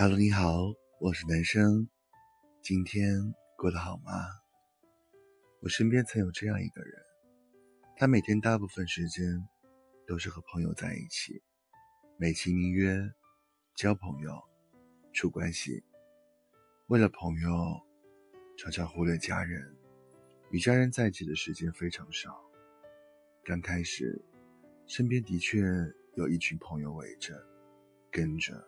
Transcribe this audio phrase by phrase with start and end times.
[0.00, 1.88] Hello，你好，我是男生，
[2.62, 4.12] 今天过得好吗？
[5.60, 6.94] 我身边曾有这样一个人，
[7.96, 9.24] 他每天大部分时间
[10.06, 11.42] 都是和朋友在一起，
[12.16, 12.96] 美其名曰
[13.74, 14.40] 交朋友、
[15.12, 15.82] 处关系。
[16.86, 17.50] 为了朋友，
[18.56, 19.76] 常常忽略家人，
[20.52, 22.40] 与家人在一起的时间非常少。
[23.42, 24.24] 刚开始，
[24.86, 25.60] 身边的确
[26.14, 27.34] 有一群朋友围着、
[28.12, 28.64] 跟着。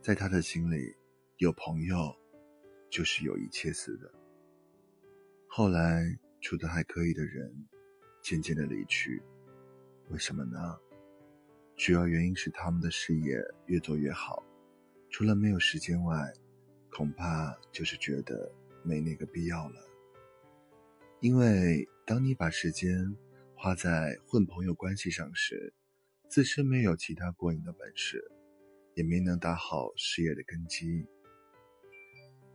[0.00, 0.94] 在他的心里，
[1.36, 2.14] 有朋友
[2.88, 4.10] 就是有一切似的。
[5.46, 7.52] 后来处得还可以的人，
[8.22, 9.22] 渐渐的离去，
[10.08, 10.78] 为什么呢？
[11.76, 14.42] 主要原因是他们的事业越做越好，
[15.10, 16.32] 除了没有时间外，
[16.90, 18.50] 恐怕就是觉得
[18.82, 19.76] 没那个必要了。
[21.20, 23.16] 因为当你把时间
[23.54, 25.74] 花在混朋友关系上时，
[26.28, 28.24] 自身没有其他过瘾的本事。
[28.98, 31.06] 也没能打好事业的根基。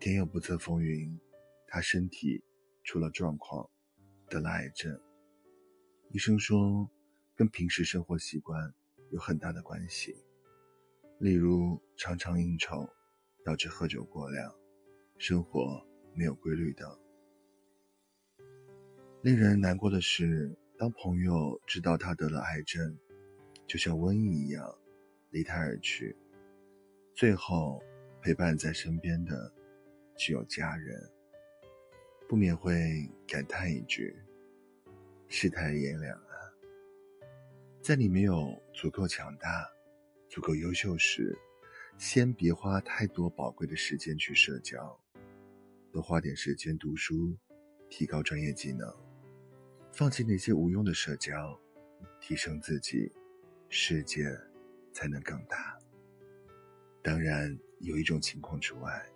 [0.00, 1.16] 天有不测风云，
[1.68, 2.42] 他身体
[2.82, 3.70] 出了状况，
[4.28, 5.00] 得了癌症。
[6.10, 6.90] 医生说，
[7.36, 8.74] 跟平时生活习惯
[9.12, 10.16] 有很大的关系，
[11.20, 12.88] 例如常常应酬，
[13.44, 14.52] 导致喝酒过量，
[15.18, 16.90] 生活没有规律等。
[19.22, 22.98] 令人难过的是，当朋友知道他得了癌症，
[23.64, 24.76] 就像瘟疫一样，
[25.30, 26.16] 离他而去。
[27.14, 27.82] 最后，
[28.22, 29.52] 陪伴在身边的
[30.16, 30.98] 只有家人，
[32.26, 34.16] 不免会感叹一句
[35.28, 36.34] ：“世态炎凉啊！”
[37.82, 39.68] 在你没有足够强大、
[40.28, 41.38] 足够优秀时，
[41.98, 44.98] 先别花太多宝贵的时间去社交，
[45.92, 47.36] 多花点时间读书，
[47.90, 48.90] 提高专业技能，
[49.92, 51.60] 放弃那些无用的社交，
[52.20, 53.12] 提升自己，
[53.68, 54.24] 世界
[54.94, 55.78] 才能更大。
[57.02, 59.06] 当然，有一种情况除外。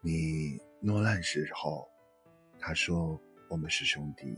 [0.00, 1.86] 你落难时候，
[2.58, 4.34] 他说我们是兄弟；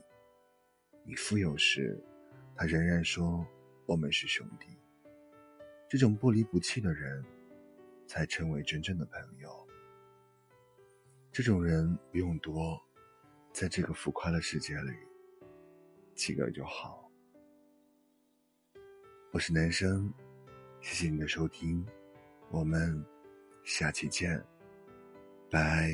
[1.04, 2.02] 你富有时，
[2.56, 3.46] 他仍然说
[3.86, 4.66] 我们是兄弟。
[5.88, 7.24] 这种不离不弃的人，
[8.08, 9.66] 才称为真正的朋友。
[11.30, 12.76] 这种人不用多，
[13.52, 14.92] 在这个浮夸的世界里，
[16.16, 17.08] 几个就好。
[19.30, 20.12] 我是男生，
[20.80, 21.86] 谢谢你的收听。
[22.50, 23.04] 我们
[23.64, 24.42] 下期见，
[25.50, 25.90] 拜。